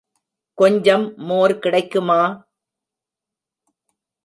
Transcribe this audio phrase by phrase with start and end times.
[0.57, 2.21] கொஞ்சம் மோர் கிடைக்குமா?